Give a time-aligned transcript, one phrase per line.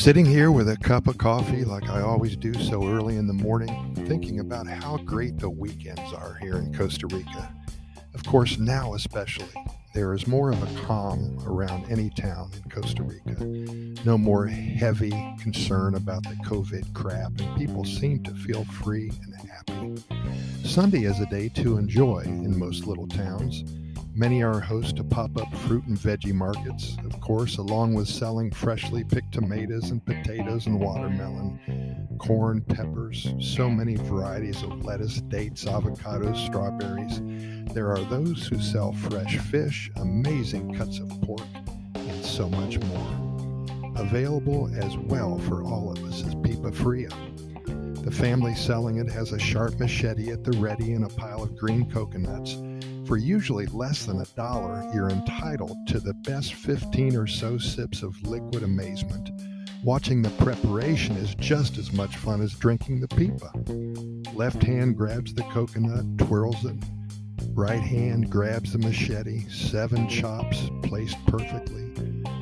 [0.00, 3.34] Sitting here with a cup of coffee like I always do so early in the
[3.34, 7.54] morning, thinking about how great the weekends are here in Costa Rica.
[8.14, 9.52] Of course, now especially,
[9.92, 13.44] there is more of a calm around any town in Costa Rica.
[14.04, 19.34] No more heavy concern about the COVID crap, and people seem to feel free and
[19.50, 20.02] happy.
[20.64, 23.64] Sunday is a day to enjoy in most little towns.
[24.14, 28.50] Many are host to pop up fruit and veggie markets, of course, along with selling
[28.50, 35.64] freshly picked tomatoes and potatoes and watermelon, corn, peppers, so many varieties of lettuce, dates,
[35.64, 37.20] avocados, strawberries.
[37.74, 41.46] There are those who sell fresh fish, amazing cuts of pork,
[41.94, 43.92] and so much more.
[43.96, 47.08] Available as well for all of us is Pipa Fria.
[48.04, 51.56] The family selling it has a sharp machete at the ready and a pile of
[51.56, 52.56] green coconuts
[53.10, 58.04] for usually less than a dollar, you're entitled to the best 15 or so sips
[58.04, 59.30] of liquid amazement.
[59.82, 63.50] Watching the preparation is just as much fun as drinking the pipa.
[64.34, 66.76] Left hand grabs the coconut, twirls it.
[67.54, 71.94] Right hand grabs the machete, seven chops placed perfectly.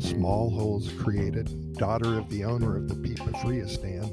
[0.00, 1.74] Small holes created.
[1.74, 4.12] Daughter of the owner of the Pipa Fria stand.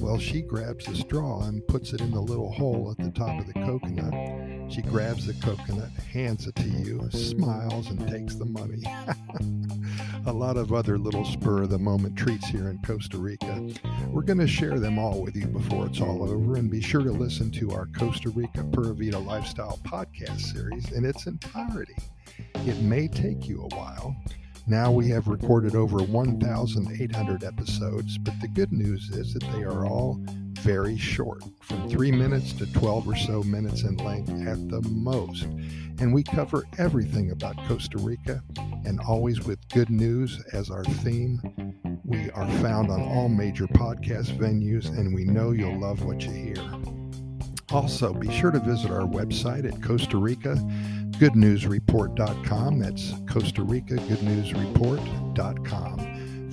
[0.00, 3.40] Well, she grabs the straw and puts it in the little hole at the top
[3.40, 8.44] of the coconut she grabs the coconut, hands it to you, smiles, and takes the
[8.44, 8.82] money.
[10.26, 13.66] a lot of other little spur of the moment treats here in Costa Rica.
[14.08, 17.02] We're going to share them all with you before it's all over, and be sure
[17.02, 21.96] to listen to our Costa Rica Pura Vida Lifestyle podcast series in its entirety.
[22.66, 24.14] It may take you a while.
[24.66, 29.86] Now we have recorded over 1,800 episodes, but the good news is that they are
[29.86, 30.20] all
[30.58, 35.44] very short, from three minutes to 12 or so minutes in length at the most.
[36.00, 38.42] And we cover everything about Costa Rica
[38.84, 41.40] and always with good news as our theme.
[42.04, 46.30] We are found on all major podcast venues, and we know you'll love what you
[46.30, 46.64] hear.
[47.70, 50.54] Also, be sure to visit our website at Costa Rica
[51.18, 52.78] goodnewsreport.com.
[52.78, 56.07] That's Costa Rica goodnewsreport.com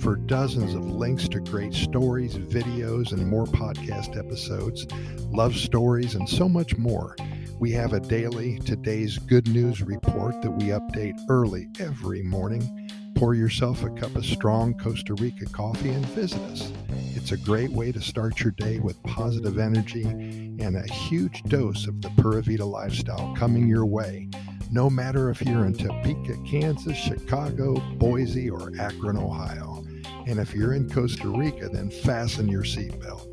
[0.06, 4.86] for dozens of links to great stories, videos, and more podcast episodes,
[5.32, 7.16] love stories, and so much more.
[7.58, 12.88] We have a daily Today's Good News report that we update early every morning.
[13.16, 16.72] Pour yourself a cup of strong Costa Rica coffee and visit us.
[17.16, 21.88] It's a great way to start your day with positive energy and a huge dose
[21.88, 24.28] of the Pura Vida lifestyle coming your way
[24.70, 29.85] no matter if you're in Topeka, Kansas, Chicago, Boise, or Akron, Ohio.
[30.26, 33.28] And if you're in Costa Rica, then fasten your seatbelt.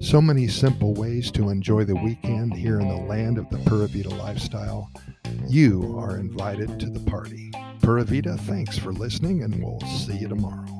[0.00, 3.86] So many simple ways to enjoy the weekend here in the land of the Pura
[3.86, 4.90] Vida lifestyle.
[5.46, 7.52] You are invited to the party.
[7.82, 10.71] Pura Vida, thanks for listening, and we'll see you tomorrow.